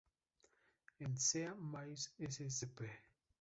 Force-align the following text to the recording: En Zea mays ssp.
En 1.03 1.13
Zea 1.25 1.51
mays 1.71 2.03
ssp. 2.33 2.79